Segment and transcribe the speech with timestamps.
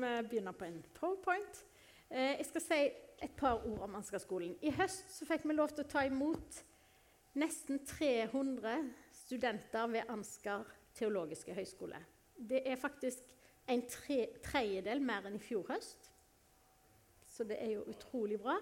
[0.00, 1.64] Vi begynner på en powerpoint.
[2.10, 2.80] Eh, jeg skal si
[3.22, 4.54] et par ord om Ansgar-skolen.
[4.64, 6.62] I høst så fikk vi lov til å ta imot
[7.36, 8.78] nesten 300
[9.12, 10.64] studenter ved Ansgar
[10.96, 12.00] teologiske høgskole.
[12.32, 13.28] Det er faktisk
[13.68, 16.08] en tre, tredjedel mer enn i fjor høst.
[17.28, 18.56] Så det er jo utrolig bra.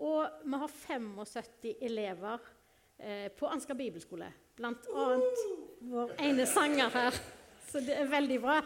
[0.00, 2.48] Og vi har 75 elever
[2.96, 4.30] eh, på Ansgar bibelskole.
[4.56, 5.46] Blant annet
[5.90, 7.22] vår ene sanger her.
[7.66, 8.60] Så det er veldig bra.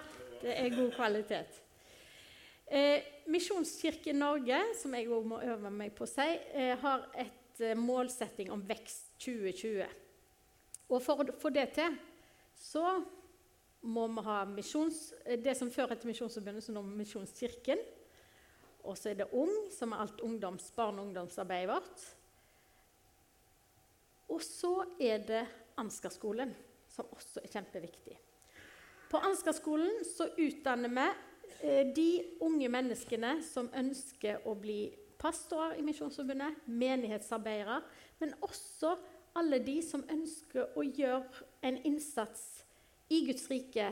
[0.45, 1.64] Det er god kvalitet.
[2.75, 6.25] Eh, Misjonskirken Norge, som jeg òg må øve meg på å si,
[6.59, 9.85] eh, har et eh, målsetting om vekst 2020.
[10.91, 11.95] Og for å få det til,
[12.59, 12.97] så
[13.87, 17.79] må vi ha misjons, eh, det som før het Misjonsforbundet, som nå Misjonskirken.
[18.83, 22.03] Og så er det Ung, som er alt ungdoms, barne- og ungdomsarbeidet vårt.
[24.35, 25.47] Og så er det
[25.79, 26.51] Ansgarskolen,
[26.89, 28.19] som også er kjempeviktig.
[29.09, 30.03] På Ansgarskolen
[30.43, 31.34] utdanner vi
[31.97, 32.09] de
[32.45, 37.81] unge menneskene som ønsker å bli pastorer i Misjonsforbundet, menighetsarbeidere,
[38.21, 38.95] men også
[39.39, 42.65] alle de som ønsker å gjøre en innsats
[43.13, 43.89] i Guds rike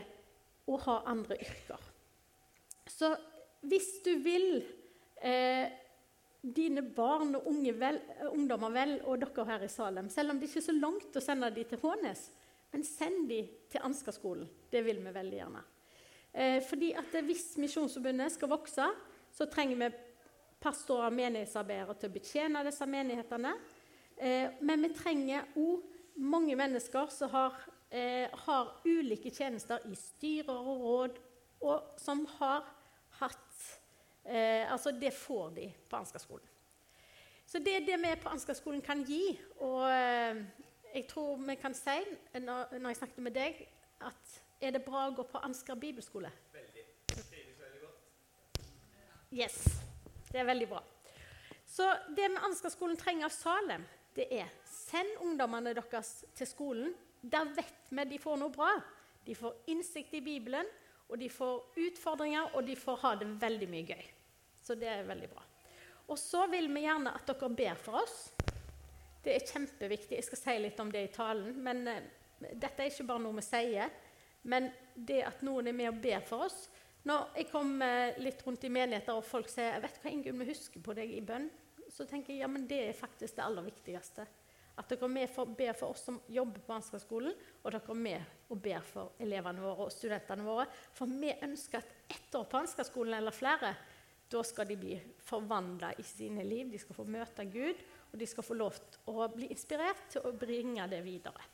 [0.71, 1.81] og ha andre yrker.
[2.87, 3.15] Så
[3.67, 4.63] hvis du vil
[5.23, 5.73] eh,
[6.43, 8.01] dine barn og vel,
[8.33, 11.25] ungdommer vel, og dere her i Salem, selv om det ikke er så langt å
[11.25, 12.29] sende dem til Hånes,
[12.73, 14.49] men send dem til Ansgarskolen.
[14.73, 15.63] Det vil vi veldig gjerne.
[16.35, 18.87] Eh, fordi at Hvis Misjonsforbundet skal vokse,
[19.33, 19.95] så trenger vi
[20.61, 23.53] pastorer og menighetsarbeidere til å betjene disse menighetene.
[24.17, 25.83] Eh, men vi trenger òg
[26.17, 27.59] mange mennesker som har,
[27.91, 31.19] eh, har, ulike tjenester i styrer og råd,
[31.61, 32.65] og som har
[33.21, 33.39] hatt
[34.25, 36.47] Altså, det får de på Ansgarskolen.
[37.45, 39.37] Så det er det vi på Ansgarskolen kan gi.
[39.59, 39.83] Og
[40.95, 41.99] jeg tror vi kan si,
[42.39, 43.67] når jeg snakket med deg,
[44.01, 46.31] at er det bra å gå på Ansgar bibelskole?
[46.55, 46.85] Veldig.
[47.13, 48.63] Det trives veldig godt.
[49.35, 49.59] Yes.
[50.31, 50.83] Det er veldig bra.
[51.69, 56.93] Så det vi Ansgar-skolen trenger av Salem, det er send ungdommene deres til skolen.
[57.23, 58.71] Der vet vi de får noe bra.
[59.25, 60.69] De får innsikt i Bibelen,
[61.09, 64.07] og de får utfordringer, og de får ha det veldig mye gøy.
[64.63, 65.45] Så det er veldig bra.
[66.11, 68.17] Og så vil vi gjerne at dere ber for oss.
[69.23, 70.17] Det er kjempeviktig.
[70.19, 71.55] Jeg skal si litt om det i talen.
[71.63, 72.01] Men uh,
[72.53, 73.93] dette er ikke bare noe vi sier.
[74.43, 76.65] Men det at noen er med og ber for oss
[77.07, 80.51] Når jeg kommer litt rundt i menigheter og folk sier jeg vet hva, Ingunn, vi
[80.51, 81.49] husker på deg i bønn,
[81.91, 84.27] så tenker jeg ja, men det er faktisk det aller viktigste.
[84.79, 87.99] At dere er med for, ber for oss som jobber på Ansgarskolen, og dere er
[88.07, 90.69] med og ber for elevene våre og studentene våre.
[90.97, 93.75] For vi ønsker at ett år på Ansgarskolen eller flere,
[94.33, 96.71] da skal de bli forvandla i sine liv.
[96.73, 97.83] De skal få møte Gud,
[98.13, 101.52] og de skal få lov til å bli inspirert til å bringe det videre.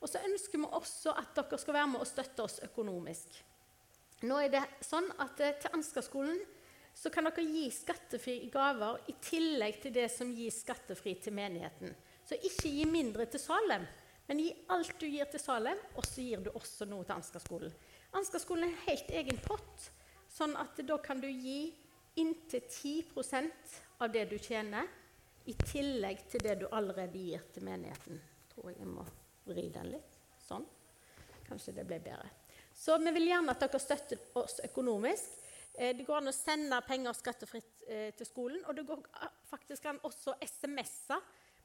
[0.00, 3.36] Og så ønsker vi også at dere skal være med og støtte oss økonomisk.
[4.24, 6.40] Nå er det sånn at eh, Til Ansgarskolen
[6.96, 11.94] så kan dere gi skattefrie gaver i tillegg til det som gis skattefri til menigheten.
[12.26, 13.86] Så ikke gi mindre til Salem,
[14.28, 17.70] men gi alt du gir til Salem, og så gir du også noe til.
[18.12, 19.88] Ansgarskolen er en helt egen pott,
[20.30, 21.72] sånn at da kan du gi
[22.20, 24.86] inntil 10% av det du tjener,
[25.48, 28.20] i tillegg til det du allerede gir til menigheten.
[28.52, 29.06] tror jeg jeg må
[29.48, 30.18] vri den litt.
[30.44, 30.66] Sånn.
[31.48, 32.30] Kanskje det ble bedre.
[32.74, 35.36] Så vi vil gjerne at dere støtter oss økonomisk.
[35.74, 38.62] Eh, det går an å sende penger skattefritt eh, til skolen.
[38.66, 39.02] Og det går
[39.50, 41.18] faktisk an også SMS-e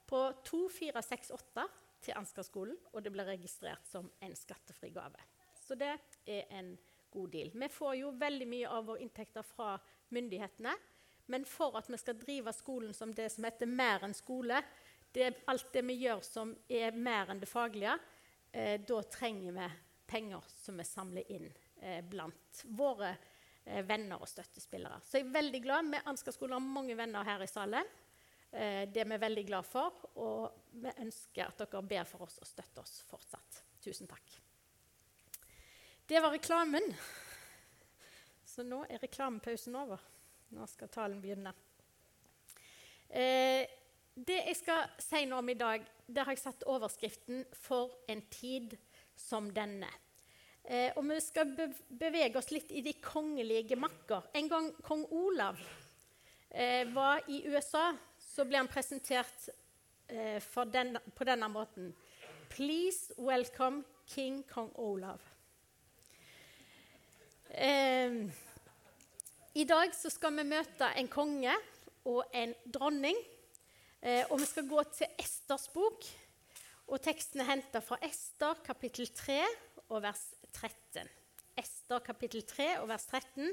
[0.05, 1.65] på 2468
[2.05, 5.21] til Ansgar-skolen, og det blir registrert som en skattefri gave.
[5.65, 5.95] Så det
[6.29, 6.75] er en
[7.13, 7.49] god deal.
[7.53, 9.73] Vi får jo veldig mye av våre inntekter fra
[10.13, 10.75] myndighetene.
[11.33, 14.59] Men for at vi skal drive skolen som det som heter mer enn skole,
[15.15, 17.95] det, alt det vi gjør som er mer enn det faglige,
[18.51, 19.67] eh, da trenger vi
[20.05, 21.47] penger som vi samler inn
[21.81, 23.13] eh, blant våre
[23.63, 24.99] eh, venner og støttespillere.
[25.03, 25.91] Så jeg er veldig glad.
[25.93, 27.87] Vi Ansgar-skolen har mange venner her i salen.
[28.51, 30.03] Eh, det er vi veldig glad for.
[30.21, 33.61] Og vi ønsker at dere ber for oss og støtter oss fortsatt.
[33.83, 34.35] Tusen takk.
[36.05, 36.91] Det var reklamen.
[38.45, 40.03] Så nå er reklamepausen over.
[40.55, 41.51] Nå skal talen begynne.
[43.09, 43.65] Eh,
[44.15, 48.21] det jeg skal si noe om i dag, der har jeg satt overskriften 'For en
[48.31, 48.77] tid
[49.15, 49.91] som denne'.
[50.63, 51.51] Eh, og vi skal
[51.89, 54.23] bevege oss litt i de kongelige makker.
[54.33, 55.59] En gang kong Olav
[56.51, 59.49] eh, var i USA, så ble han presentert
[60.09, 60.41] eh,
[60.71, 61.93] den, på denne måten.
[62.49, 65.21] Please welcome King Kong Olav.
[67.49, 68.25] Eh,
[69.53, 71.53] I dag skal vi møte en konge
[72.05, 73.15] og en dronning
[74.05, 76.05] og vi skal gå til Esters bok.
[76.93, 79.39] Og teksten er henta fra Ester kapittel 3
[79.89, 81.09] og vers 13.
[81.57, 83.49] Ester kapittel 3 og vers 13.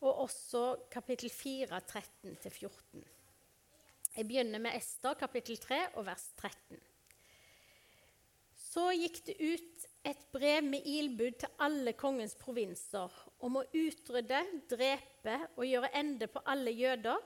[0.00, 3.04] og også kapittel 4, 13-14.
[4.16, 6.80] Jeg begynner med Ester, kapittel 3, og vers 13.
[8.54, 14.42] Så gikk det ut et brev med ilbud til alle kongens provinser om å utrydde,
[14.70, 17.20] drepe og gjøre ende på alle jøder,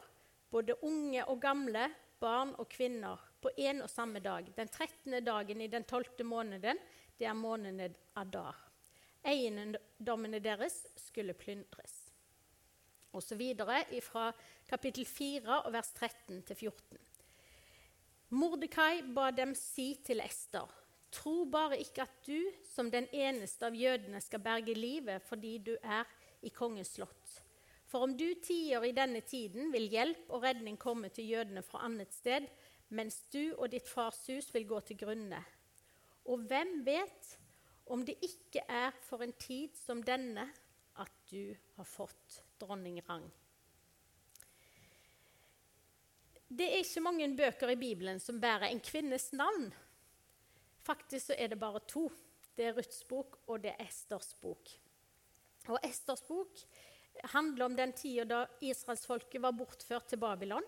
[0.50, 1.88] både unge og gamle,
[2.20, 5.24] barn og kvinner, på en og samme dag, den 13.
[5.24, 6.24] dagen i den 12.
[6.26, 6.78] måneden,
[7.18, 8.56] det er måneden Adar.
[9.26, 11.94] Eiendommene deres skulle plyndres.
[13.12, 14.30] Og så videre fra
[14.68, 16.98] kapittel 4 og vers 13 til 14.
[18.30, 20.68] Mordekai ba dem si til Ester.:
[21.10, 22.36] Tro bare ikke at du,
[22.74, 26.04] som den eneste av jødene, skal berge livet fordi du er
[26.42, 27.47] i kongens slott.
[27.88, 31.86] For om du tier i denne tiden, vil hjelp og redning komme til jødene fra
[31.86, 32.44] annet sted,
[32.92, 35.40] mens du og ditt fars hus vil gå til grunne.
[36.28, 37.34] Og hvem vet
[37.88, 40.44] om det ikke er for en tid som denne
[41.00, 43.24] at du har fått dronningrang?
[46.48, 49.68] Det er ikke mange bøker i Bibelen som bærer en kvinnes navn.
[50.84, 52.06] Faktisk så er det bare to.
[52.56, 54.70] Det er Ruths bok, og det er Esters bok.
[55.68, 56.56] Og Esters bok
[57.32, 60.64] handler om den tida da israelsfolket var bortført til Babylon.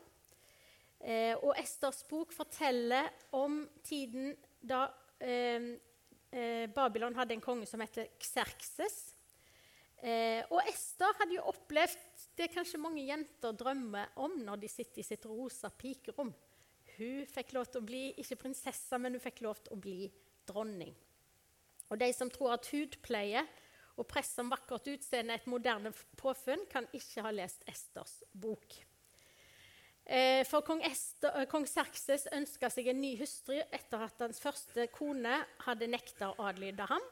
[1.01, 4.85] Eh, og Esters bok forteller om tiden da
[5.21, 5.71] eh,
[6.33, 9.01] eh, Babylon hadde en konge som heter Xerxes.
[10.01, 15.03] Eh, og Ester hadde jo opplevd det kanskje mange jenter drømmer om når de sitter
[15.03, 16.33] i sitt rosa pikerom.
[16.97, 20.09] Hun fikk lov til å bli ikke prinsesse, men hun fikk lov til å bli
[20.49, 20.95] dronning.
[21.91, 23.43] Og De som tror at hudpleie
[23.99, 28.79] og press som vakkert utseende et moderne påfunn, kan ikke ha lest Esters bok.
[30.11, 34.41] Eh, for kong, Esther, eh, kong Serkses ønska seg en ny hustru etter at hans
[34.43, 37.05] første kone hadde nekta å adlyde ham.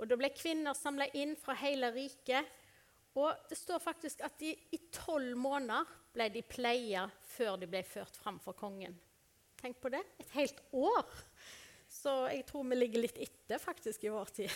[0.00, 2.46] Og Da ble kvinner samla inn fra hele riket.
[3.14, 5.84] Og det står faktisk at de, i tolv måneder
[6.14, 8.96] ble de pleia før de ble ført fram for kongen.
[9.60, 10.00] Tenk på det.
[10.22, 11.04] Et helt år.
[11.90, 14.50] Så jeg tror vi ligger litt etter faktisk i vår tid.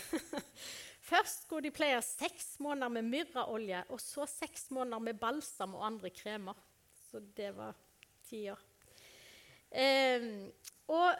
[1.05, 5.85] Først skulle de pleie seks måneder med myrraolje, og så seks måneder med balsam og
[5.85, 6.57] andre kremer.
[6.97, 7.75] Så det var
[8.25, 8.61] tider.
[9.69, 10.25] Eh,
[10.89, 11.13] og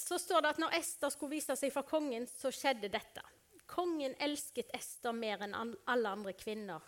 [0.00, 3.24] så står det at når Ester skulle vise seg for kongen, så skjedde dette.
[3.70, 6.84] Kongen elsket Ester mer enn alle andre kvinner.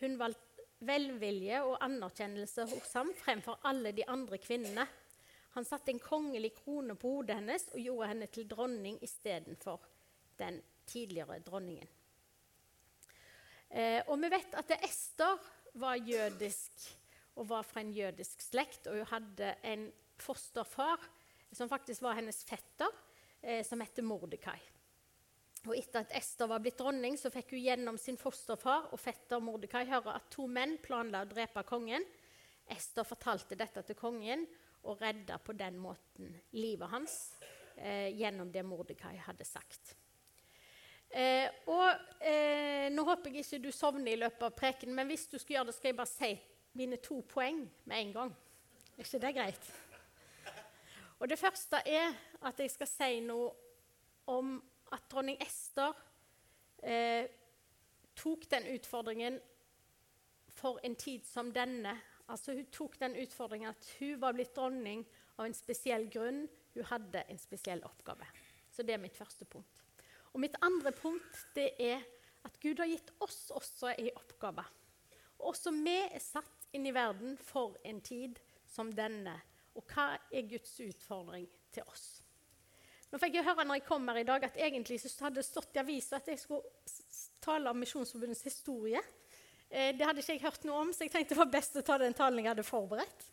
[0.00, 0.48] Hun valgte
[0.88, 4.86] velvilje og anerkjennelse hos ham fremfor alle de andre kvinnene.
[5.56, 9.82] Han satte en kongelig krone på hodet hennes og gjorde henne til dronning istedenfor
[10.40, 11.88] den tidligere dronningen.
[13.70, 15.38] Eh, og vi vet at Ester
[15.78, 16.88] var jødisk
[17.38, 18.88] og var fra en jødisk slekt.
[18.90, 19.86] Og hun hadde en
[20.20, 21.06] fosterfar
[21.52, 22.90] som faktisk var hennes fetter,
[23.42, 24.58] eh, som het Mordekai.
[25.68, 29.42] Og Etter at Ester var blitt dronning, så fikk hun gjennom sin fosterfar og fetter
[29.44, 32.04] Mordekai høre at to menn planla å drepe kongen.
[32.70, 34.46] Ester fortalte dette til kongen,
[34.88, 37.16] og redda på den måten livet hans
[37.76, 39.94] eh, gjennom det Mordekai hadde sagt.
[41.10, 41.88] Eh, og
[42.22, 45.56] eh, Nå håper jeg ikke du sovner i løpet av preken, men hvis du skal
[45.56, 46.30] gjøre det, skal jeg bare si
[46.78, 48.34] mine to poeng med en gang.
[48.96, 49.70] Er ikke det greit?
[51.20, 52.14] Og Det første er
[52.46, 53.50] at jeg skal si noe
[54.30, 54.54] om
[54.94, 55.92] at dronning Ester
[56.82, 57.26] eh,
[58.16, 59.40] tok den utfordringen
[60.54, 61.96] for en tid som denne
[62.30, 65.00] Altså, hun tok den utfordringen at hun var blitt dronning
[65.34, 66.44] av en spesiell grunn.
[66.76, 68.28] Hun hadde en spesiell oppgave.
[68.70, 69.79] Så det er mitt første punkt.
[70.32, 72.04] Og mitt andre punkt det er
[72.46, 74.64] at Gud har gitt oss også en oppgave.
[75.40, 79.34] Og også vi er satt inn i verden for en tid som denne.
[79.76, 82.20] Og hva er Guds utfordring til oss?
[83.10, 85.46] Nå fikk jeg høre når jeg kom her i dag, at egentlig så hadde det
[85.48, 86.62] stått i avisa at jeg skulle
[87.42, 89.00] tale om Misjonsforbundets historie.
[89.66, 91.82] Eh, det hadde ikke jeg hørt noe om, så jeg tenkte det var best å
[91.86, 93.26] ta den talen jeg hadde forberedt.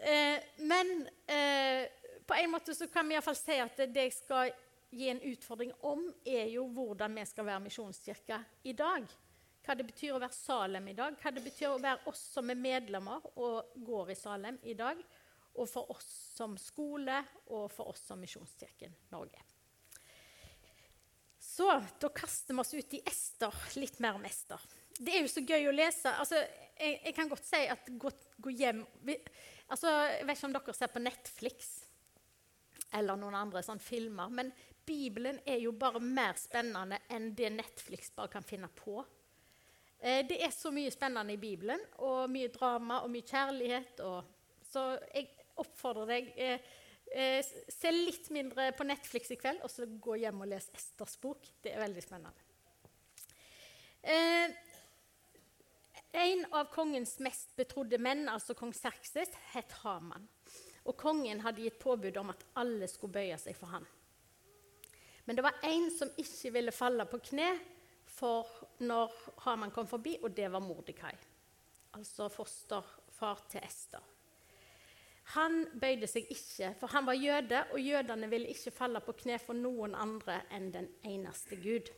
[0.00, 0.38] Eh,
[0.70, 0.92] men
[1.26, 1.90] eh,
[2.26, 4.54] på en måte så kan vi iallfall si at det jeg skal
[4.90, 9.06] gi en utfordring om, er jo hvordan vi skal være misjonskirke i dag.
[9.60, 12.50] Hva det betyr å være Salem i dag, hva det betyr å være oss som
[12.50, 15.00] er medlemmer og går i Salem i dag,
[15.54, 17.16] og for oss som skole
[17.50, 19.42] og for oss som Misjonskirken Norge.
[21.40, 21.66] Så
[22.00, 24.62] da kaster vi oss ut i Ester, litt mer om Ester
[25.00, 26.12] det er jo så gøy å lese.
[26.12, 26.40] Altså,
[26.76, 28.10] jeg, jeg, kan godt si at gå,
[28.42, 29.16] gå hjem vi,
[29.72, 31.70] altså, Jeg vet ikke om dere ser på Netflix
[32.98, 34.32] eller noen andre sånn filmer.
[34.34, 34.50] Men
[34.90, 38.98] Bibelen er jo bare mer spennende enn det Netflix bare kan finne på.
[40.00, 44.02] Eh, det er så mye spennende i Bibelen, og mye drama og mye kjærlighet.
[44.02, 44.24] Og,
[44.70, 45.28] så jeg
[45.60, 46.72] oppfordrer deg eh,
[47.14, 51.14] eh, Se litt mindre på Netflix i kveld, og så gå hjem og les Esters
[51.22, 51.46] bok.
[51.62, 52.48] Det er veldig spennende.
[54.00, 54.58] Eh,
[56.12, 60.24] En av kongens mest betrodde menn, altså kong Serkses, het Haman.
[60.82, 63.86] Og kongen hadde gitt påbud om at alle skulle bøye seg for ham.
[65.30, 67.52] Men det var én som ikke ville falle på kne
[68.10, 68.48] for
[68.82, 69.12] når
[69.44, 71.12] Haman kom forbi, og det var Mordekai.
[71.94, 74.02] Altså fosterfar til Ester.
[75.36, 79.38] Han bøyde seg ikke, for han var jøde, og jødene ville ikke falle på kne
[79.38, 81.94] for noen andre enn den eneste Gud.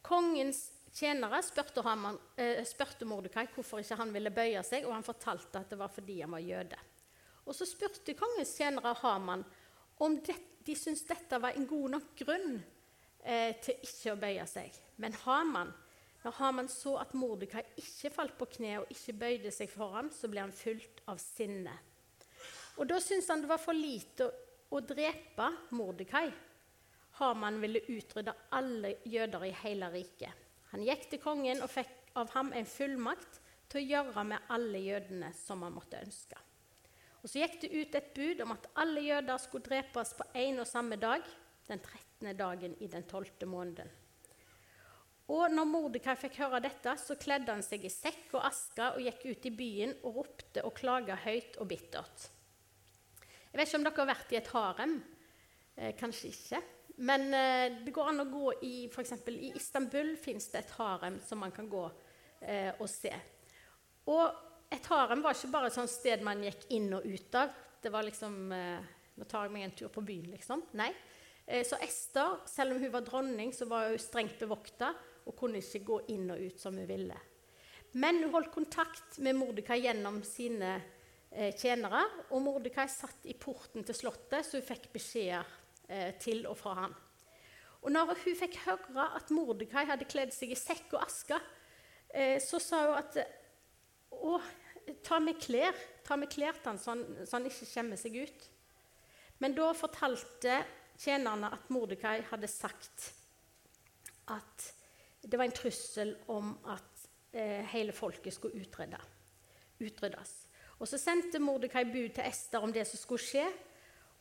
[0.00, 0.62] Kongens
[0.96, 5.60] tjenere spurte, Haman, eh, spurte Mordekai hvorfor ikke han ville bøye seg, og han fortalte
[5.60, 6.80] at det var fordi han var jøde.
[7.44, 9.44] Og Så spurte kongens tjenere Haman
[10.00, 12.58] om det, de syntes dette var en god nok grunn
[13.24, 14.76] eh, til ikke å bøye seg.
[15.00, 15.72] Men Haman,
[16.24, 20.10] når Haman så at Mordekai ikke falt på kne og ikke bøyde seg for ham,
[20.12, 21.72] så ble han fylt av sinne.
[22.76, 24.32] Og Da syntes han det var for lite å,
[24.76, 26.28] å drepe Mordekai.
[27.20, 30.46] Haman ville utrydde alle jøder i hele riket.
[30.70, 33.40] Han gikk til kongen og fikk av ham en fullmakt
[33.70, 36.38] til å gjøre med alle jødene som han måtte ønske.
[37.20, 40.60] Og Så gikk det ut et bud om at alle jøder skulle drepes på én
[40.60, 41.24] og samme dag,
[41.68, 42.36] den 13.
[42.36, 43.46] dagen i den 12.
[43.46, 43.90] måneden.
[45.30, 49.04] Og når Mordekai fikk høre dette, så kledde han seg i sekk og aske og
[49.04, 52.26] gikk ut i byen og ropte og klaga høyt og bittert.
[53.50, 54.96] Jeg vet ikke om dere har vært i et harem.
[55.76, 56.60] Eh, kanskje ikke.
[57.06, 59.14] Men eh, det går an å gå i f.eks.
[59.30, 61.84] i Istanbul fins det et harem som man kan gå
[62.42, 63.12] eh, og se.
[64.10, 67.54] Og et harem var ikke bare et sånt sted man gikk inn og ut av.
[67.82, 70.62] Det var liksom eh, Nå tar jeg meg en tur på byen, liksom.
[70.80, 70.88] Nei.
[71.44, 74.94] Eh, så Ester, selv om hun var dronning, så var hun strengt bevokta
[75.26, 77.18] og kunne ikke gå inn og ut som hun ville.
[77.92, 80.76] Men hun holdt kontakt med Mordekai gjennom sine
[81.30, 82.04] eh, tjenere.
[82.30, 85.48] Og Mordekai satt i porten til slottet, så hun fikk beskjeder
[85.90, 86.96] eh, til og fra han.
[87.80, 91.38] Og når hun fikk høre at Mordekai hadde kledd seg i sekk og aske,
[92.14, 93.20] eh, så sa hun at
[94.10, 94.36] Å,
[95.04, 95.76] ta med klær.
[96.06, 98.46] Ta med klær til han, så han, så han ikke skjemmer seg ut.
[99.40, 100.60] Men da fortalte
[101.00, 103.10] tjenerne at Mordekai hadde sagt
[104.30, 104.68] at
[105.22, 107.06] det var en trussel om at
[107.36, 109.00] eh, hele folket skulle utrydde,
[109.80, 110.34] utryddes.
[110.80, 113.46] Og Så sendte Mordekai bud til Ester om det som skulle skje,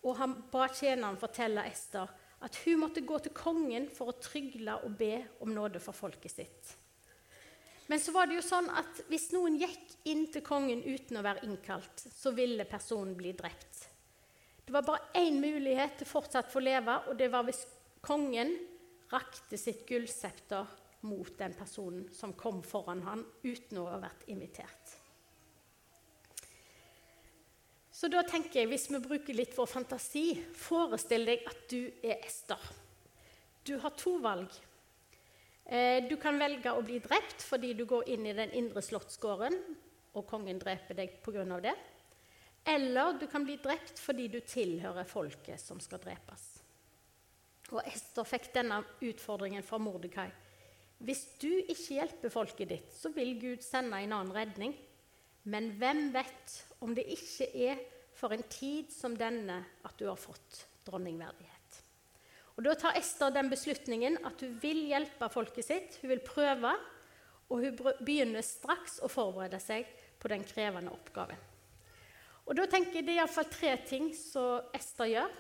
[0.04, 2.08] og han ba tjeneren fortelle Ester
[2.44, 6.32] at hun måtte gå til kongen for å trygle og be om nåde for folket
[6.32, 6.76] sitt.
[7.90, 11.24] Men så var det jo sånn at hvis noen gikk inn til kongen uten å
[11.26, 13.88] være innkalt, så ville personen bli drept.
[14.62, 17.64] Det var bare én mulighet til fortsatt å få leve, og det var hvis
[18.06, 18.54] kongen
[19.10, 20.70] rakte sitt gullsepter
[21.10, 24.94] mot den personen som kom foran han uten å ha vært invitert.
[27.90, 32.22] Så da tenker jeg, hvis vi bruker litt vår fantasi, forestill deg at du er
[32.22, 32.62] Ester.
[33.66, 34.54] Du har to valg.
[35.70, 39.54] Eh, du kan velge å bli drept fordi du går inn i den indre slottsgården,
[40.18, 41.46] og kongen dreper deg pga.
[41.62, 41.76] det.
[42.66, 46.48] Eller du kan bli drept fordi du tilhører folket som skal drepes.
[47.70, 50.32] Og Ester fikk denne utfordringen fra Mordekai.
[51.06, 54.74] Hvis du ikke hjelper folket ditt, så vil Gud sende en annen redning.
[55.44, 57.86] Men hvem vet om det ikke er
[58.18, 61.59] for en tid som denne at du har fått dronningverdighet?
[62.60, 65.94] Og Da tar Ester den beslutningen at hun vil hjelpe folket sitt.
[66.02, 66.74] Hun vil prøve,
[67.48, 69.88] og hun begynner straks å forberede seg
[70.20, 71.40] på den krevende oppgaven.
[72.44, 75.32] Og da tenker jeg Det er iallfall tre ting som Ester gjør.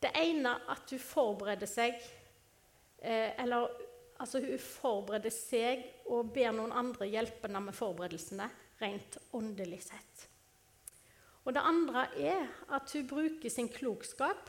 [0.00, 3.68] Det ene at hun forbereder seg eh, Eller
[4.16, 8.48] altså hun forbereder seg og ber noen andre hjelpe henne med forberedelsene
[8.80, 10.28] rent åndelig sett.
[11.44, 14.48] Og det andre er at hun bruker sin klokskap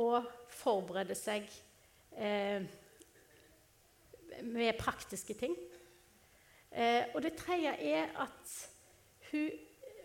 [0.00, 1.46] og forbereder seg
[2.16, 2.64] eh,
[4.42, 5.54] med praktiske ting.
[6.70, 8.54] Eh, og det tredje er at
[9.30, 9.50] hun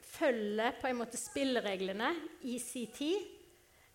[0.03, 2.11] følger på en måte spillereglene
[2.49, 3.29] i sin tid,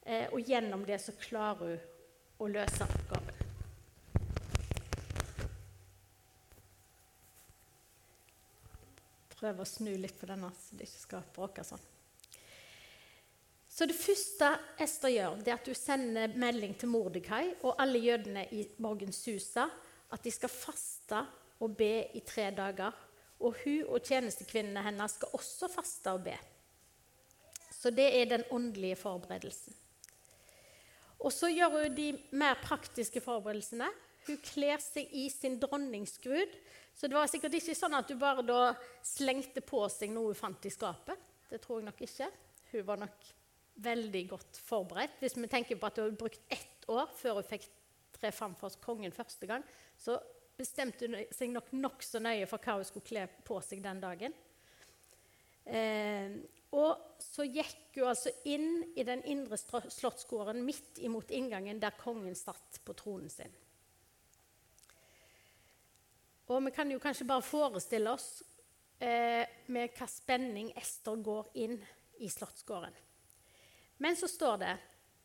[0.02, 3.44] eh, og gjennom det så klarer hun å løse oppgaven.
[9.38, 11.85] prøve å snu litt på denne, så det ikke skal bråke sånn.
[13.78, 14.49] Så det første
[14.82, 19.20] Ester gjør, det er at hun sender melding til Mordekai og alle jødene i Borgens
[19.23, 19.68] Susa
[20.11, 21.20] at de skal faste
[21.62, 22.97] og be i tre dager.
[23.38, 26.35] Og hun og tjenestekvinnene hennes skal også faste og be.
[27.70, 29.76] Så det er den åndelige forberedelsen.
[31.23, 33.87] Og så gjør hun de mer praktiske forberedelsene.
[34.26, 36.58] Hun kler seg i sin dronningsgrud.
[36.99, 38.61] så det var sikkert ikke sånn at hun bare da
[39.06, 41.18] slengte på seg noe hun fant i skapet.
[41.47, 42.32] Det tror jeg nok ikke.
[42.73, 43.35] Hun var nok
[43.82, 45.20] veldig godt forberedt.
[45.23, 47.68] Hvis vi tenker på at hun hadde brukt ett år før hun fikk
[48.18, 49.64] tre fram for kongen første gang,
[49.99, 50.18] så
[50.58, 54.35] bestemte hun seg nok nokså nøye for hva hun skulle kle på seg den dagen.
[55.68, 56.35] Eh,
[56.75, 62.37] og så gikk hun altså inn i den indre slottsgården midt imot inngangen der kongen
[62.37, 63.54] satt på tronen sin.
[66.49, 68.42] Og vi kan jo kanskje bare forestille oss
[69.04, 71.76] eh, med hva spenning Ester går inn
[72.25, 72.94] i slottsgården.
[73.99, 74.75] Men så står det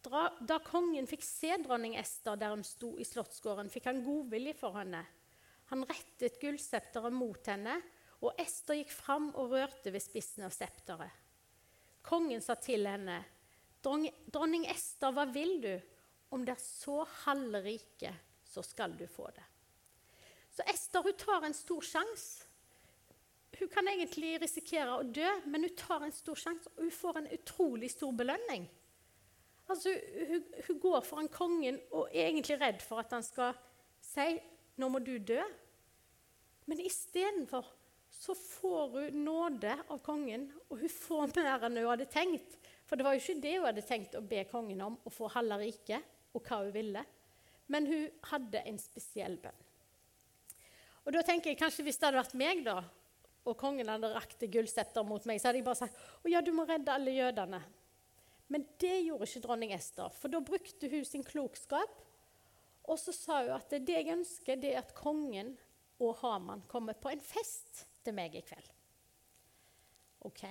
[0.03, 4.75] da, kongen fikk se dronning Ester der hun sto i slottsgården, fikk han godvilje for
[4.75, 4.99] henne.
[5.71, 7.77] Han rettet gullsepteret mot henne,
[8.23, 11.21] og Ester gikk fram og rørte ved spissen av septeret.
[12.03, 13.21] Kongen sa til henne,
[13.83, 15.73] dronning Ester, hva vil du?
[16.35, 19.45] Om det er så halve riket, så skal du få det.
[20.53, 22.49] Så Ester hun tar en stor sjanse.
[23.59, 27.19] Hun kan egentlig risikere å dø, men hun tar en stor sjanse, og hun får
[27.19, 28.65] en utrolig stor belønning.
[29.69, 29.93] Altså,
[30.29, 33.53] hun, hun går foran kongen og er egentlig redd for at han skal
[34.03, 34.39] si
[34.77, 35.45] 'nå må du dø'.
[36.65, 37.65] Men istedenfor
[38.09, 42.57] så får hun nåde av kongen, og hun får mer enn hun hadde tenkt.
[42.85, 45.29] For det var jo ikke det hun hadde tenkt å be kongen om, å få
[45.33, 47.03] halve riket og hva hun ville.
[47.67, 49.61] Men hun hadde en spesiell bønn.
[51.03, 52.83] Og da tenker jeg kanskje Hvis det hadde vært meg, da,
[53.43, 56.53] og kongen hadde rakt gullsetter mot meg, så hadde jeg bare sagt å ja, du
[56.55, 57.59] må redde alle jødene.
[58.53, 61.99] Men det gjorde ikke dronning Ester, for da brukte hun sin klokskap.
[62.83, 65.53] Og så sa hun at det jeg ønsker, det er at kongen
[66.03, 68.71] og Haman kommer på en fest til meg i kveld.
[70.27, 70.43] OK.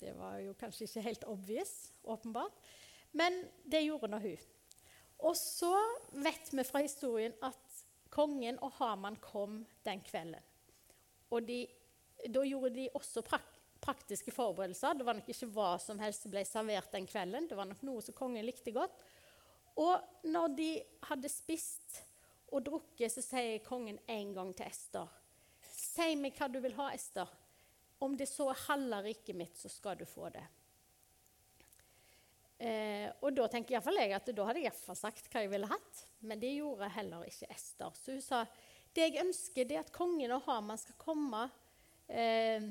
[0.00, 2.56] Det var jo kanskje ikke helt obvious, åpenbart.
[3.12, 3.36] Men
[3.68, 4.46] det gjorde nå hun.
[5.28, 5.74] Og så
[6.16, 7.82] vet vi fra historien at
[8.12, 10.40] kongen og Haman kom den kvelden.
[11.30, 11.62] Og de,
[12.26, 14.98] da gjorde de også prak praktiske forberedelser.
[14.98, 17.46] Det var nok ikke hva som helst som ble servert den kvelden.
[17.48, 18.92] Det var nok noe som kongen likte godt.
[19.80, 20.70] Og når de
[21.08, 22.02] hadde spist
[22.50, 25.16] og drukket, så sier kongen en gang til Ester
[25.70, 27.28] Si meg hva du vil ha, Ester.
[28.04, 30.42] Om det så er halve riket mitt, så skal du få det.
[32.60, 35.68] Eh, og da tenker iallfall jeg at da hadde jeg iallfall sagt hva jeg ville
[35.70, 36.02] hatt.
[36.28, 37.96] Men det gjorde heller ikke Ester.
[37.96, 38.42] Så hun sa
[38.96, 41.44] det jeg ønsker, det er at kongen og Haman skal komme
[42.10, 42.64] eh,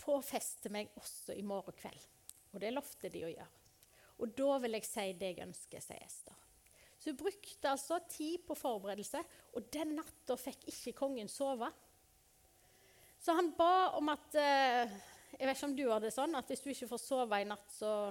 [0.00, 2.04] på fest til meg også i morgen kveld.
[2.54, 3.50] Og det lovte de å gjøre.
[4.20, 6.36] Og da vil jeg si det jeg ønsker, sier Ester.
[7.00, 9.22] Så hun brukte altså tid på forberedelse,
[9.56, 11.70] og den natta fikk ikke kongen sove.
[13.20, 14.92] Så han ba om at eh,
[15.38, 17.46] Jeg vet ikke om du har det sånn at hvis du ikke får sove i
[17.48, 18.10] natt, så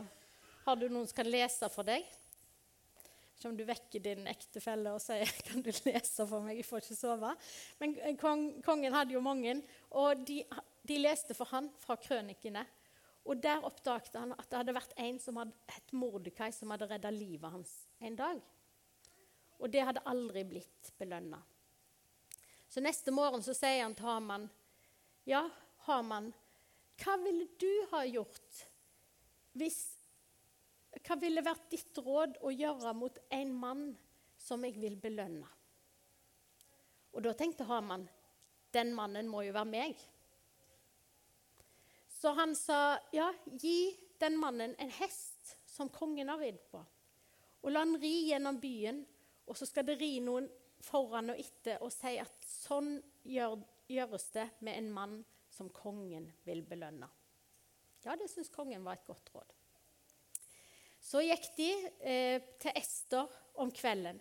[0.65, 2.05] har du noen som kan lese for deg.
[3.45, 6.97] Om du vekker din ektefelle og sier 'Kan du lese for meg?' Jeg får ikke
[6.97, 7.35] sove.
[7.79, 10.43] Men eh, kong, kongen hadde jo mange, og de,
[10.87, 12.65] de leste for han fra krønikene.
[13.25, 16.87] Og der oppdaget han at det hadde vært en som hadde het Mordekai, som hadde
[16.89, 18.41] redda livet hans en dag.
[19.59, 21.39] Og det hadde aldri blitt belønna.
[22.69, 24.49] Så neste morgen så sier han til Haman,
[25.25, 25.49] 'Ja,
[25.87, 26.33] Haman,
[26.99, 28.65] hva ville du ha gjort
[29.57, 29.98] hvis
[31.05, 33.83] Hva ville vært ditt råd å gjøre mot en mann
[34.37, 35.55] som jeg vil belønne?'
[37.13, 38.07] Og da tenkte Haman,
[38.71, 40.07] 'Den mannen må jo være meg.'
[42.09, 46.85] Så han sa, 'Ja, gi den mannen en hest som kongen har ridd på.'
[47.63, 49.05] 'Og la han ri gjennom byen.'
[49.49, 50.45] Og så skal det ri noen
[50.85, 53.57] foran og etter og si at sånn gjør,
[53.89, 55.15] gjøres det med en mann
[55.49, 57.09] som kongen vil belønne.
[58.05, 59.55] Ja, det syns kongen var et godt råd.
[61.09, 61.69] Så gikk de
[62.05, 64.19] eh, til Ester om kvelden.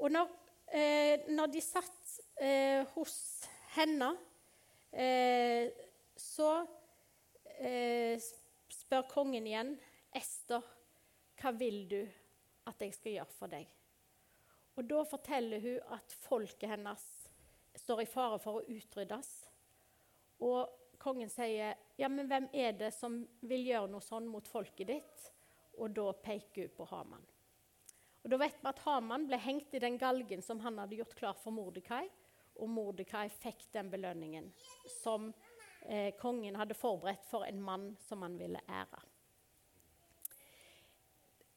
[0.00, 0.30] Og når,
[0.72, 3.16] eh, når de satt eh, hos
[3.74, 4.08] henne,
[4.96, 5.68] eh,
[6.16, 6.46] så
[7.58, 8.16] eh,
[8.72, 9.74] spør kongen igjen,
[10.16, 10.64] 'Ester,
[11.36, 12.00] hva vil du
[12.66, 13.74] at jeg skal gjøre for deg?'
[14.80, 17.04] Og Da forteller hun at folket hennes
[17.76, 19.28] står i fare for å utryddes.
[20.40, 24.88] Og kongen sier, 'Ja, men hvem er det som vil gjøre noe sånn mot folket
[24.94, 25.28] ditt?'
[25.80, 27.28] Og da peker hun på Haman.
[28.22, 31.16] Og Da vet vi at Haman ble hengt i den galgen som han hadde gjort
[31.16, 32.04] klar for Mordekai.
[32.60, 34.50] Og Mordekai fikk den belønningen
[35.00, 35.30] som
[35.86, 39.00] eh, kongen hadde forberedt for en mann som han ville ære.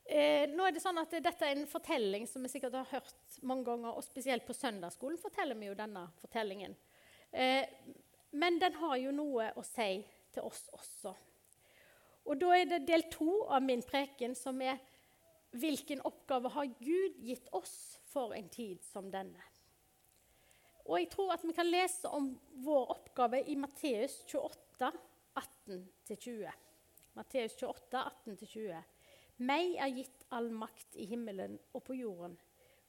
[0.06, 3.38] Eh, nå er det sånn at Dette er en fortelling som vi sikkert har hørt
[3.42, 6.76] mange ganger, og spesielt på søndagsskolen forteller vi jo denne fortellingen.
[7.32, 7.64] Eh,
[8.36, 11.14] men den har jo noe å si til oss også.
[12.26, 14.80] Og Da er det del to av min preken, som er
[15.54, 19.42] hvilken oppgave har Gud gitt oss for en tid som denne?
[20.86, 22.34] Og jeg tror at vi kan lese om
[22.64, 24.90] vår oppgave i Matteus 28,
[25.40, 26.50] 18-20.
[27.16, 28.82] Matteus 28, 18-20.
[29.48, 32.36] Meg er gitt all makt i himmelen og på jorden.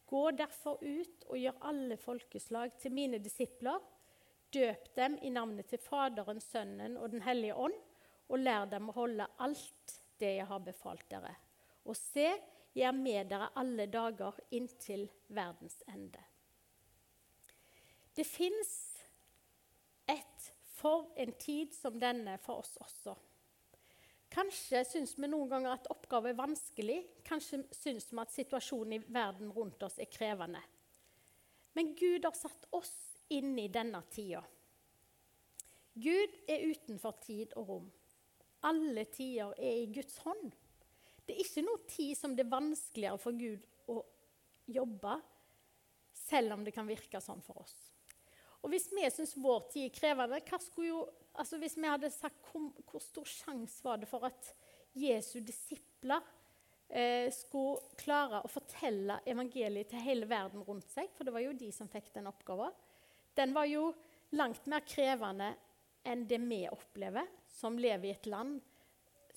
[0.06, 3.78] Gå derfor ut og gjør alle folkeslag til mine disipler.
[4.52, 7.74] Døp dem i navnet til Faderen, Sønnen og Den hellige ånd,
[8.28, 11.34] og lær dem å holde alt det jeg har befalt dere.
[11.84, 12.30] Og se,
[12.74, 16.22] jeg er med dere alle dager inntil verdens ende.
[18.14, 18.72] Det fins
[20.10, 23.14] et for en tid som denne for oss også.
[24.34, 26.98] Kanskje syns vi noen ganger at oppgaven er vanskelig.
[27.26, 30.62] Kanskje syns vi at situasjonen i verden rundt oss er krevende.
[31.74, 32.92] Men Gud har satt oss
[33.34, 34.42] inn i denne tida.
[35.94, 37.92] Gud er utenfor tid og rom.
[38.64, 40.52] Alle tider er i Guds hånd.
[41.24, 44.00] Det er ikke noe tid som det er vanskeligere for Gud å
[44.72, 45.16] jobbe,
[46.14, 47.74] selv om det kan virke sånn for oss.
[48.64, 50.40] Og hvis vi syns vår tid er krevende,
[50.86, 54.52] jo altså Hvis vi hadde sagt hvor, hvor stor sjanse var det for at
[54.94, 56.22] Jesu disipler
[56.88, 61.56] eh, skulle klare å fortelle evangeliet til hele verden rundt seg, for det var jo
[61.58, 62.70] de som fikk den oppgaven,
[63.34, 63.88] den var jo
[64.38, 65.50] langt mer krevende
[66.04, 68.60] enn det vi opplever, som lever i et land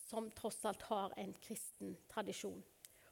[0.07, 2.61] som tross alt har en kristen tradisjon.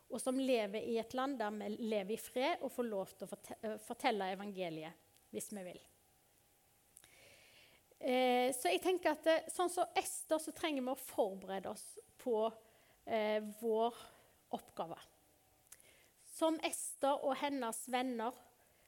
[0.09, 3.27] Og som lever i et land der vi lever i fred og får lov til
[3.27, 5.81] å fortelle evangeliet hvis vi vil.
[7.99, 11.83] Eh, så jeg tenker at det, sånn som Ester så trenger vi å forberede oss
[12.21, 12.45] på
[13.03, 13.97] eh, vår
[14.55, 14.99] oppgave.
[16.35, 18.35] Som Ester og hennes venner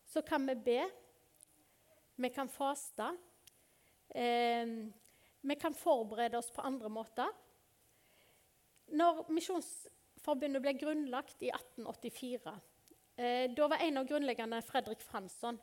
[0.07, 0.81] så kan vi be.
[2.15, 3.09] Vi kan faste.
[4.09, 4.65] Eh,
[5.41, 7.29] vi kan forberede oss på andre måter.
[8.97, 12.53] Når Misjonsforbundet ble grunnlagt i 1884,
[13.17, 15.59] eh, da var en av grunnleggerne Fredrik Fransson.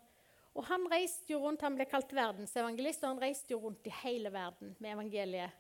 [0.54, 0.87] Og Han
[1.28, 4.92] jo rundt, han ble kalt verdensevangelist, og han reiste jo rundt i hele verden med
[4.92, 5.50] evangeliet.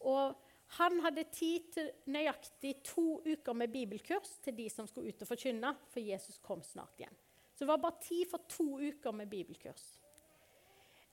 [0.00, 0.36] Og
[0.78, 5.28] han hadde tid til nøyaktig to uker med bibelkurs til de som skulle ut og
[5.28, 7.16] forkynne, for Jesus kom snart igjen.
[7.54, 9.84] Så det var bare tid for to uker med bibelkurs.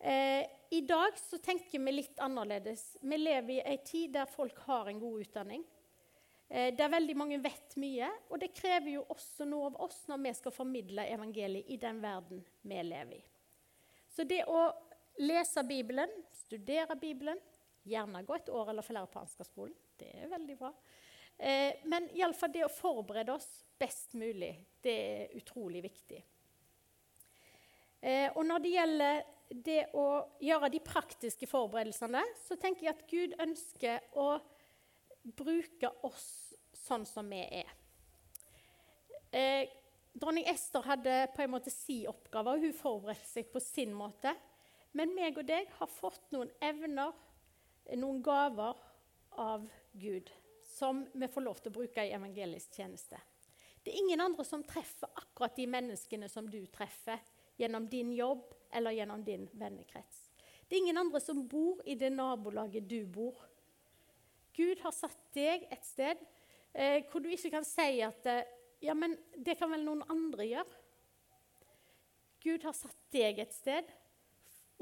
[0.02, 2.98] Eh, I dag så tenker vi litt annerledes.
[3.02, 5.64] Vi lever i ei tid der folk har en god utdanning.
[6.50, 10.24] Eh, der veldig mange vet mye, og det krever jo også noe av oss når
[10.24, 13.22] vi skal formidle evangeliet i den verden vi lever i.
[14.10, 14.64] Så det å
[15.22, 17.38] lese Bibelen, studere Bibelen,
[17.86, 20.72] gjerne gå et år eller flere på Ansgarskolen, det er veldig bra.
[21.38, 26.24] Eh, men iallfall det å forberede oss best mulig, det er utrolig viktig.
[28.02, 30.06] Eh, og når det gjelder det å
[30.40, 34.34] gjøre de praktiske forberedelsene, så tenker jeg at Gud ønsker å
[35.38, 37.72] bruke oss sånn som vi er.
[39.32, 39.68] Eh,
[40.12, 44.34] Dronning Ester hadde på en måte si oppgave, og hun forberedte seg på sin måte.
[44.98, 47.14] Men meg og deg har fått noen evner,
[47.96, 48.80] noen gaver
[49.40, 50.32] av Gud,
[50.74, 53.20] som vi får lov til å bruke i evangelisk tjeneste.
[53.82, 57.22] Det er ingen andre som treffer akkurat de menneskene som du treffer
[57.58, 60.28] gjennom din jobb eller gjennom din vennekrets.
[60.68, 63.36] Det er ingen andre som bor i det nabolaget du bor.
[64.56, 66.20] Gud har satt deg et sted
[66.74, 68.46] eh, hvor du ikke kan si at eh,
[68.82, 70.80] ja, men det kan vel noen andre gjøre.
[72.42, 73.90] Gud har satt deg et sted,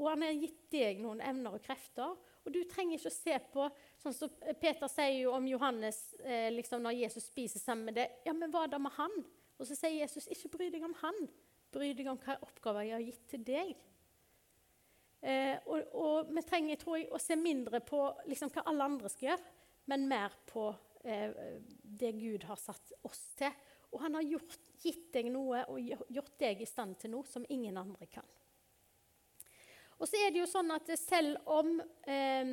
[0.00, 2.14] og han har gitt deg noen evner og krefter.
[2.40, 3.66] Og du trenger ikke å se på
[4.00, 8.06] sånn som Peter sier jo om Johannes eh, liksom når Jesus spiser sammen med det.
[8.24, 9.12] Ja, men hva da med han?
[9.60, 11.18] Og så sier Jesus, ikke bry deg om han.
[11.70, 13.72] Bry deg om hva oppgaver jeg har gitt til deg.
[15.20, 19.10] Eh, og, og, vi trenger tror jeg, å se mindre på liksom, hva alle andre
[19.12, 19.52] skal gjøre,
[19.92, 20.70] men mer på
[21.04, 21.34] eh,
[21.82, 23.52] det Gud har satt oss til.
[23.90, 27.44] Og han har gjort, gitt deg noe og gjort deg i stand til noe som
[27.52, 28.26] ingen andre kan.
[30.00, 31.74] Og så er det jo sånn at selv om,
[32.08, 32.52] eh,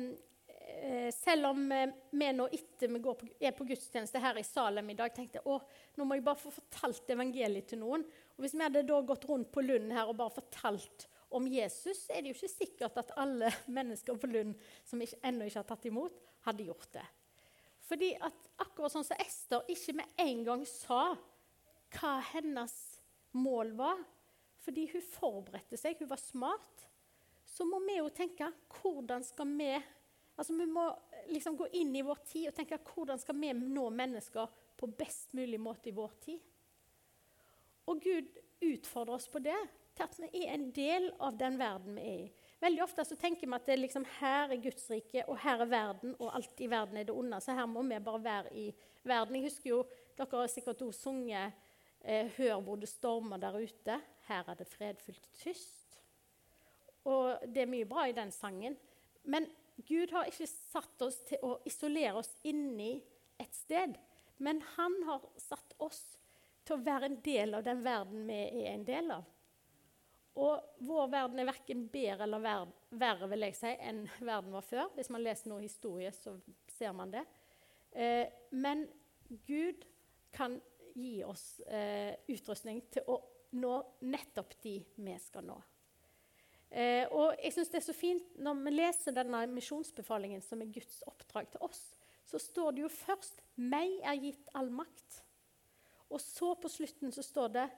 [0.68, 4.90] eh selv om eh, vi nå etter vi på, er på gudstjeneste her i Salem
[4.90, 5.56] i dag, tenkte å,
[5.96, 8.04] nå må jeg bare få fortalt evangeliet til noen.
[8.38, 12.06] Og Hvis vi hadde da gått rundt på Lund her og bare fortalt om Jesus,
[12.08, 14.54] er det jo ikke sikkert at alle mennesker på Lund
[14.86, 17.04] som ikke, ennå ikke har tatt imot, hadde gjort det.
[17.88, 21.02] Fordi at akkurat sånn som Ester ikke med en gang sa
[21.98, 22.74] hva hennes
[23.34, 24.00] mål var,
[24.62, 26.86] fordi hun forberedte seg, hun var smart,
[27.48, 29.72] så må vi jo tenke hvordan skal vi
[30.38, 30.84] altså Vi må
[31.32, 35.32] liksom gå inn i vår tid og tenke hvordan skal vi nå mennesker på best
[35.34, 36.38] mulig måte i vår tid.
[37.88, 38.28] Og Gud
[38.64, 39.58] utfordrer oss på det,
[39.96, 42.28] til at vi er en del av den verden vi er i.
[42.62, 46.14] Veldig ofte så tenker vi at liksom, her er Guds rike, og her er verden,
[46.18, 47.40] og alt i verden er det onde.
[47.42, 48.66] Så her må vi bare være i
[49.06, 49.38] verden.
[49.38, 49.80] Jeg husker jo,
[50.18, 51.52] Dere har sikkert også sunget
[52.02, 54.00] eh, 'Hør hvor det stormer der ute'.
[54.26, 56.00] Her er det fredfullt tyst.
[57.04, 58.76] Og det er mye bra i den sangen.
[59.22, 59.46] Men
[59.86, 63.02] Gud har ikke satt oss til å isolere oss inni
[63.38, 63.94] et sted.
[64.38, 66.17] Men han har satt oss
[66.68, 69.26] til å være en del av den verden vi er en del av.
[70.38, 72.68] Og vår verden er verken bedre eller ver
[73.00, 74.92] verre vil jeg si, enn verden var før.
[74.94, 76.36] Hvis man leser noe historie, så
[76.76, 77.24] ser man det.
[77.90, 78.84] Eh, men
[79.48, 79.82] Gud
[80.34, 80.58] kan
[80.94, 83.18] gi oss eh, utrustning til å
[83.58, 83.74] nå
[84.06, 85.58] nettopp de vi skal nå.
[86.70, 90.68] Eh, og jeg synes det er så fint Når vi leser denne misjonsbefalingen, som er
[90.68, 91.80] Guds oppdrag til oss,
[92.28, 95.22] så står det jo først 'meg er gitt all makt'.
[96.08, 97.68] Og så på slutten så står det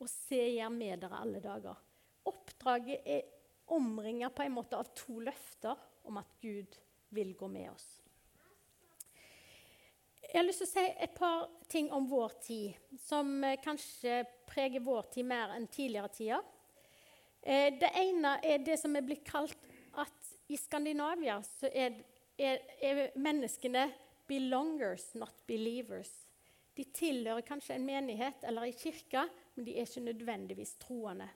[0.00, 1.76] 'og se jeg med dere alle dager'.
[2.24, 3.22] Oppdraget er
[3.66, 6.78] omringa på en måte av to løfter om at Gud
[7.10, 8.00] vil gå med oss.
[10.32, 14.24] Jeg har lyst til å si et par ting om vår tid, som eh, kanskje
[14.46, 16.44] preger vår tid mer enn tidligere tider.
[17.42, 19.58] Eh, det ene er det som er blitt kalt
[19.98, 21.98] at i Skandinavia så er,
[22.38, 23.88] er, er menneskene
[24.28, 26.29] 'belongers, not believers'.
[26.76, 31.28] De tilhører kanskje en menighet eller ei kirke, men de er ikke nødvendigvis troende.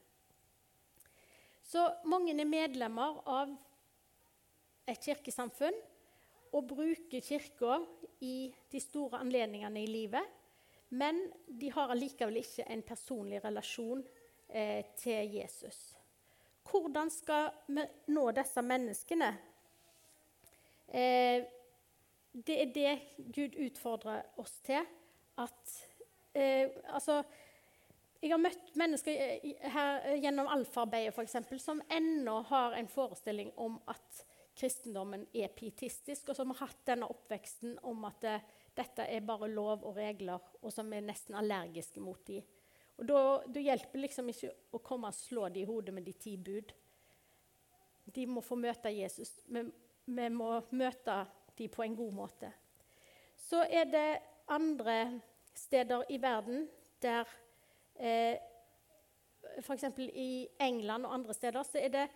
[1.65, 3.53] Så mange er medlemmer av
[4.89, 5.77] et kirkesamfunn
[6.55, 7.81] og bruker Kirka
[8.23, 10.25] i de store anledningene i livet.
[10.95, 11.19] Men
[11.49, 14.05] de har allikevel ikke en personlig relasjon
[14.49, 15.97] eh, til Jesus.
[16.71, 17.83] Hvordan skal vi
[18.15, 19.31] nå disse menneskene?
[20.87, 21.43] Eh,
[22.35, 22.93] det er det
[23.35, 24.87] Gud utfordrer oss til.
[25.43, 25.75] At
[26.33, 27.23] eh, Altså
[28.25, 29.19] jeg har møtt mennesker
[29.75, 34.23] her gjennom alfaarbeidet som ennå har en forestilling om at
[34.57, 38.39] kristendommen er pietistisk, og som har hatt denne oppveksten om at det,
[38.79, 42.41] dette er bare lov og regler, og som er nesten allergiske mot dem.
[42.97, 46.15] Og Da, da hjelper liksom ikke å komme og slå dem i hodet med de
[46.17, 46.73] ti bud.
[48.15, 49.35] De må få møte Jesus.
[49.45, 49.65] Vi,
[50.07, 51.25] vi må møte
[51.59, 52.53] dem på en god måte.
[53.37, 54.09] Så er det
[54.49, 55.21] andre
[55.55, 56.69] steder i verden
[57.03, 57.25] der
[57.97, 58.37] eh,
[59.61, 59.85] F.eks.
[60.15, 62.09] i England og andre steder så er det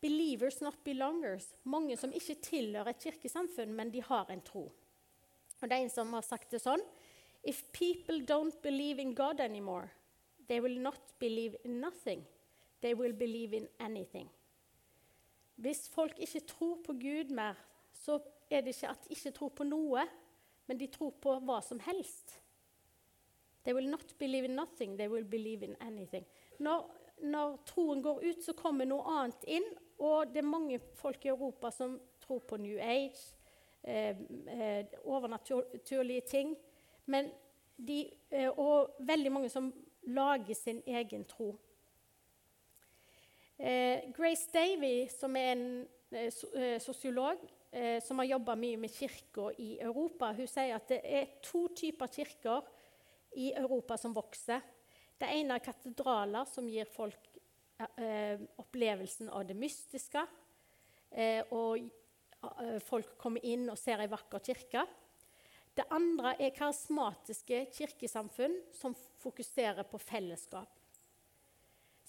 [0.00, 1.54] 'believers, not belongers'.
[1.64, 4.72] Mange som ikke tilhører et kirkesamfunn, men de har en tro.
[5.60, 6.80] Og Det er en som har sagt det sånn
[7.44, 9.88] If people don't believe in God anymore,
[10.48, 12.26] they will not believe in nothing.
[12.82, 14.30] They will believe in anything.
[15.56, 17.54] Hvis folk ikke tror på Gud mer,
[17.92, 20.04] så er det ikke at de ikke tror på noe,
[20.70, 22.36] men de tror på hva som helst.
[23.64, 26.22] They will not believe in nothing, they will believe in anything.
[26.62, 26.84] Når,
[27.26, 29.66] når troen går ut, så kommer noe annet inn,
[29.98, 33.18] og det er mange folk i Europa som tror på New Age,
[33.82, 34.14] eh,
[34.46, 36.54] eh, overnaturlige ting.
[37.76, 37.98] De,
[38.30, 39.72] eh, og veldig mange som
[40.06, 41.56] lager sin egen tro.
[43.58, 46.78] Eh, Grace Davy, som er en eh,
[47.72, 51.68] eh, som har jobba mye med kirker i Europa, hun sier at det er to
[51.76, 52.68] typer kirker
[53.38, 54.62] i Europa som vokser.
[55.20, 57.30] Det ene er katedraler som gir folk
[58.00, 60.24] eh, opplevelsen av det mystiske.
[61.10, 64.86] Eh, og eh, folk kommer inn og ser ei vakker kirke.
[65.76, 70.72] Det andre er karismatiske kirkesamfunn som fokuserer på fellesskap.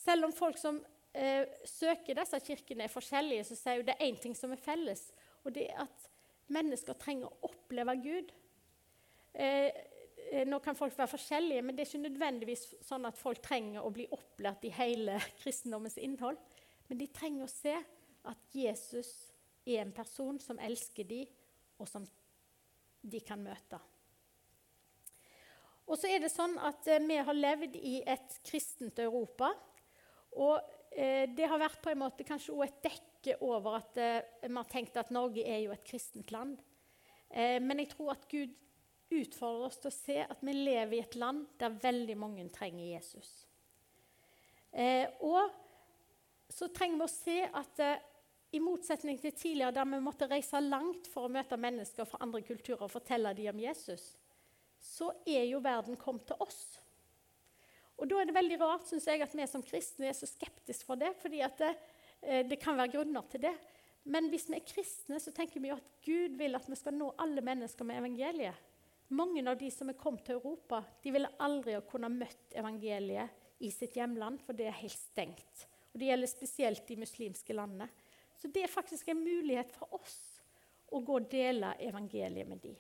[0.01, 0.79] Selv om folk som
[1.13, 5.11] eh, søker disse kirkene, er forskjellige, så sier det én ting som er felles,
[5.43, 6.09] og det er at
[6.51, 8.31] mennesker trenger å oppleve Gud.
[9.33, 9.71] Eh,
[10.31, 13.83] Eh, nå kan folk være forskjellige, men det er ikke nødvendigvis sånn at folk trenger
[13.83, 16.39] å bli opplært i hele kristendommens innhold.
[16.87, 17.73] Men de trenger å se
[18.31, 19.09] at Jesus
[19.67, 21.25] er en person som elsker de,
[21.81, 22.05] og som
[23.01, 23.79] de kan møte.
[25.91, 29.51] Og så er det sånn at eh, Vi har levd i et kristent Europa.
[30.39, 30.61] Og
[30.95, 32.83] eh, det har vært på en måte kanskje også et
[33.21, 36.57] dekke over at eh, vi har tenkt at Norge er jo et kristent land.
[37.29, 38.53] Eh, men jeg tror at Gud
[39.11, 42.85] utfordrer oss til å se at vi lever i et land der veldig mange trenger
[42.85, 43.45] Jesus.
[44.71, 45.51] Eh, og
[46.51, 48.07] så trenger vi å se at eh,
[48.51, 52.41] i motsetning til tidligere, der vi måtte reise langt for å møte mennesker fra andre
[52.43, 54.15] kulturer og fortelle dem om Jesus,
[54.81, 56.81] så er jo verden kommet til oss.
[58.01, 60.87] Og Da er det veldig rart synes jeg, at vi som kristne er så skeptiske
[60.87, 61.13] for det.
[61.21, 61.90] fordi at det, eh,
[62.21, 63.53] det kan være grunner til det.
[64.03, 66.95] Men hvis vi er kristne, så tenker vi jo at Gud vil at vi skal
[66.97, 68.67] nå alle mennesker med evangeliet.
[69.11, 73.69] Mange av de som er kommet til Europa, de ville aldri ha møtt evangeliet i
[73.73, 75.65] sitt hjemland, for det er helt stengt.
[75.91, 77.89] Og Det gjelder spesielt de muslimske landene.
[78.39, 80.15] Så det er faktisk en mulighet for oss
[80.91, 82.71] å gå og dele evangeliet med de.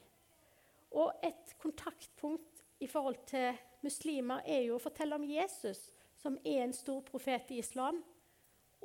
[0.97, 6.63] Og et kontaktpunkt i forhold til muslimer er jo å fortelle om Jesus, som er
[6.63, 8.01] en stor profet i islam,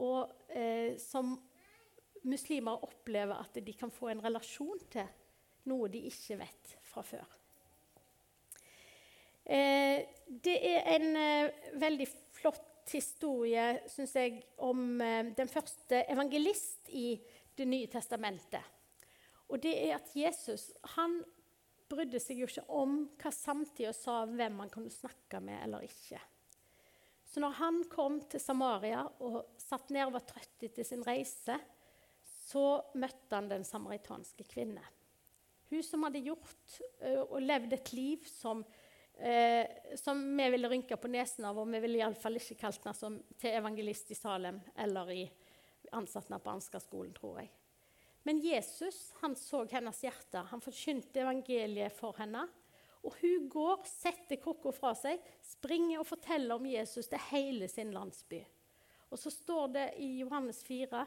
[0.02, 1.36] og eh, som
[2.26, 5.08] muslimer opplever at de kan få en relasjon til,
[5.70, 7.26] noe de ikke vet fra før.
[9.46, 16.90] Eh, det er en eh, veldig flott historie, syns jeg, om eh, den første evangelist
[16.94, 17.08] i
[17.56, 18.60] Det nye testamentet.
[19.48, 21.22] Og det er at Jesus han
[21.88, 26.20] brydde seg jo ikke om hva samtida sa hvem han kunne snakke med eller ikke.
[27.36, 31.58] Så når han kom til Samaria og satt ned og var trøtt etter sin reise,
[32.24, 32.62] så
[32.96, 34.80] møtte han den samaritanske kvinne.
[35.68, 36.78] Hun som hadde gjort
[37.26, 38.62] og levd et liv som,
[39.20, 39.68] eh,
[40.00, 43.58] som vi ville rynke på nesen av, og vi ville iallfall ikke kalt henne til
[43.60, 45.22] evangelist i Salem eller i
[45.92, 47.52] ansatte på Ansgar-skolen, tror jeg.
[48.24, 50.48] Men Jesus han så hennes hjerte.
[50.54, 52.48] Han forkynte evangeliet for henne.
[53.06, 57.92] Og hun går, setter krukka fra seg, springer og forteller om Jesus til hele sin
[57.94, 58.40] landsby.
[59.10, 61.04] Og så står det i Johannes 4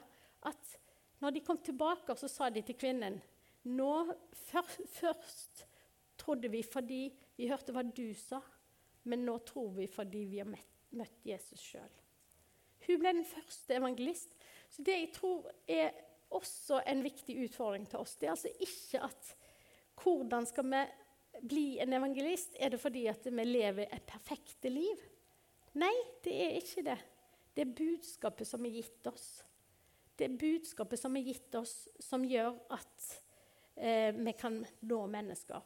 [0.50, 0.78] at
[1.20, 3.20] når de kom tilbake, så sa de til kvinnen
[3.68, 3.94] nå
[4.32, 5.66] Først
[6.20, 7.02] trodde vi fordi
[7.36, 8.40] vi hørte hva du sa,
[9.04, 11.92] men nå tror vi fordi vi har møtt Jesus sjøl.
[12.88, 14.34] Hun ble den første evangelist.
[14.72, 15.92] Så det jeg tror er
[16.36, 19.32] også en viktig utfordring til oss, det er altså ikke at
[20.00, 20.82] hvordan skal vi
[21.42, 22.56] bli en evangelist?
[22.60, 25.02] Er det fordi at vi lever et perfekte liv?
[25.80, 25.94] Nei,
[26.26, 26.98] det er ikke det.
[27.56, 29.28] Det er budskapet som er gitt oss.
[30.18, 31.74] Det er budskapet som er gitt oss,
[32.04, 33.10] som gjør at
[33.76, 35.64] eh, vi kan nå mennesker.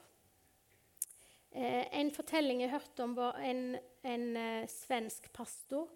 [1.54, 5.90] Eh, en fortelling jeg hørte om, var en, en eh, svensk pastor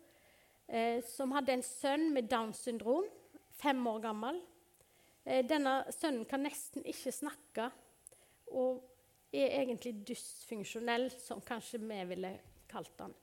[0.67, 3.05] eh, som hadde en sønn med Downs syndrom,
[3.57, 4.41] fem år gammel.
[5.25, 7.71] Eh, denne sønnen kan nesten ikke snakke
[8.53, 8.81] og
[9.31, 12.33] er egentlig dysfunksjonell, som kanskje vi ville
[12.69, 13.15] kalt han.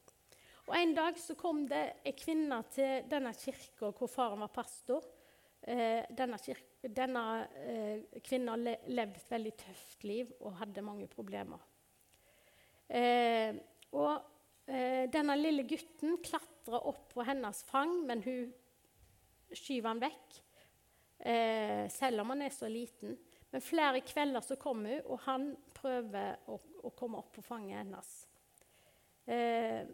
[0.64, 5.04] Og En dag så kom det ei kvinne til denne kirka hvor faren var pastor.
[5.64, 7.24] Eh, denne, kirke, denne
[7.56, 11.60] eh, kvinna le, levde et veldig tøft liv og hadde mange problemer.
[12.88, 13.56] Eh,
[13.96, 14.30] og
[14.64, 18.46] denne lille gutten klatra opp på hennes fang, men hun
[19.52, 20.38] skyver han vekk.
[21.92, 23.12] Selv om han er så liten.
[23.54, 25.42] Men flere kvelder så kommer hun, og han
[25.76, 28.08] prøver å, å komme opp på fanget hennes.
[29.30, 29.84] Eh,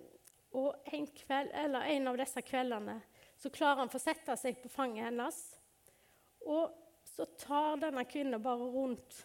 [0.57, 2.95] og en, kveld, en av disse kveldene
[3.37, 5.43] så klarer han å sette seg på fanget hennes.
[6.49, 6.73] Og
[7.05, 9.21] så tar denne kvinnen bare rundt,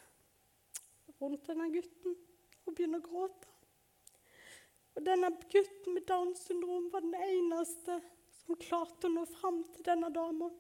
[1.21, 2.19] rundt denne gutten
[2.65, 3.56] og begynner å gråte.
[5.00, 8.02] Og denne gutten med Downs syndrom var den eneste
[8.41, 10.52] som klarte å nå fram til denne dama.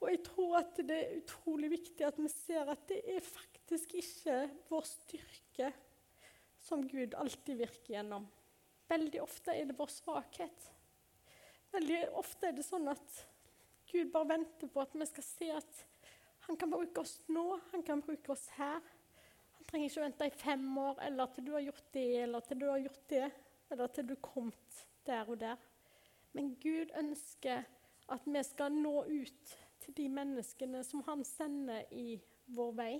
[0.00, 3.94] Og jeg tror at det er utrolig viktig at vi ser at det er faktisk
[3.96, 5.70] ikke vår styrke
[6.66, 8.26] som Gud alltid virker gjennom.
[8.90, 10.68] Veldig ofte er det vår svakhet.
[11.72, 13.22] Veldig ofte er det sånn at
[13.90, 15.82] Gud bare venter på at vi skal se at
[16.46, 18.82] han kan bruke oss nå, han kan bruke oss her.
[19.56, 22.44] Han trenger ikke å vente i fem år, eller til du har gjort det, eller
[22.46, 23.24] til du har gjort det,
[23.74, 25.58] eller til du er kommet der og der.
[26.36, 27.64] Men Gud ønsker
[28.14, 29.56] at vi skal nå ut
[29.86, 32.16] til de menneskene som han sender i
[32.56, 32.94] vår vei.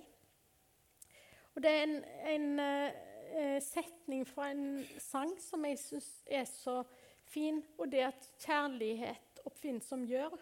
[1.55, 6.83] Og Det er en, en uh, setning fra en sang som jeg syns er så
[7.27, 10.37] fin, og det at kjærlighet oppfinnsom gjør.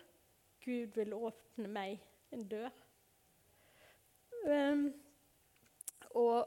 [0.65, 2.01] Gud vil åpne meg
[2.34, 2.69] en dør.
[4.45, 4.89] Um,
[6.15, 6.45] og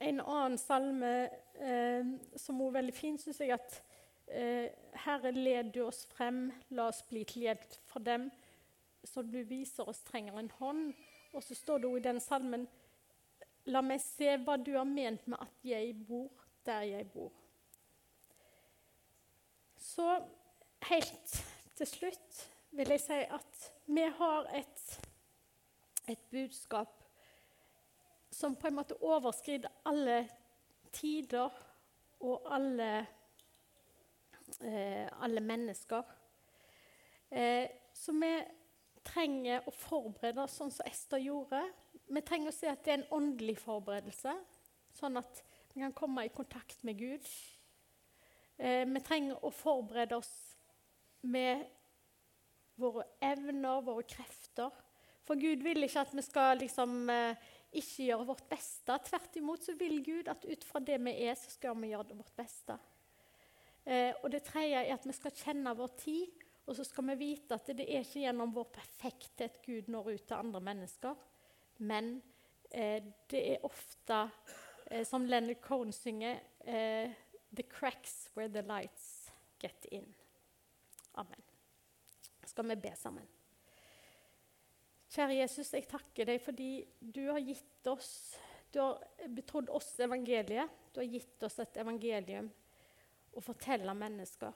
[0.00, 1.14] en annen salme
[1.56, 3.82] um, som er veldig fin, syns jeg at
[4.30, 8.28] Herre, led du oss frem, la oss bli til hjelp for dem
[9.04, 10.92] som du viser oss trenger en hånd.
[11.32, 12.68] Og så står det i den salmen
[13.68, 16.30] La meg se hva du har ment med at jeg bor
[16.66, 17.32] der jeg bor.
[19.76, 20.06] Så
[20.88, 21.34] helt
[21.76, 22.40] til slutt
[22.76, 24.82] vil jeg si at vi har et,
[26.08, 27.00] et budskap
[28.30, 30.22] som på en måte overskrider alle
[30.92, 31.50] tider
[32.20, 32.90] og alle,
[34.64, 36.02] eh, alle mennesker.
[37.30, 38.32] Eh, så vi
[39.06, 41.62] trenger å forberede oss sånn som Ester gjorde.
[42.10, 44.34] Vi trenger å se at det er en åndelig forberedelse,
[44.98, 47.26] sånn at vi kan komme i kontakt med Gud.
[48.58, 50.32] Eh, vi trenger å forberede oss
[51.22, 51.64] med
[52.80, 54.74] våre evner, våre krefter.
[55.24, 57.36] For Gud vil ikke at vi skal liksom, eh,
[57.72, 58.98] ikke gjøre vårt beste.
[59.06, 62.16] Tvert imot så vil Gud at ut fra det vi er, så skal vi gjøre
[62.16, 62.78] vårt beste.
[63.86, 67.18] Eh, og det tredje er at vi skal kjenne vår tid, og så skal vi
[67.24, 71.26] vite at det er ikke gjennom vår perfekthet Gud når ut til andre mennesker,
[71.90, 72.12] men
[72.70, 74.22] eh, det er ofte,
[74.86, 77.10] eh, som Leonard Cohen synger, eh,
[77.50, 80.14] 'The cracks where the lights get in'.
[81.14, 81.50] Amen
[82.50, 83.26] skal vi be sammen.
[85.10, 88.36] Kjære Jesus, jeg takker deg fordi du har gitt oss
[88.70, 89.00] Du har
[89.34, 90.70] betrodd oss evangeliet.
[90.94, 92.46] Du har gitt oss et evangelium
[93.34, 94.54] å fortelle mennesker.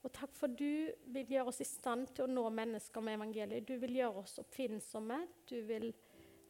[0.00, 3.66] Og takk for du vil gjøre oss i stand til å nå mennesker med evangeliet.
[3.68, 5.18] Du vil gjøre oss oppfinnsomme.
[5.48, 5.90] Du vil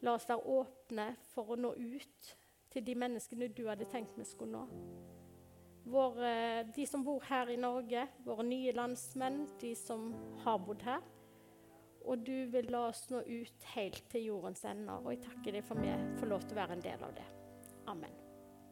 [0.06, 2.34] la oss være åpne for å nå ut
[2.70, 4.84] til de menneskene du hadde tenkt vi skulle nå.
[5.90, 10.12] Våre, de som bor her i Norge, våre nye landsmenn, de som
[10.44, 11.02] har bodd her.
[12.06, 15.02] Og du vil la oss nå ut helt til jordens ender.
[15.02, 17.30] Og jeg takker deg for vi får lov til å være en del av det.
[17.90, 18.19] Amen.